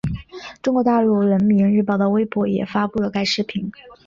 [0.63, 3.71] 中国大陆人民日报的微博也发布了该视频。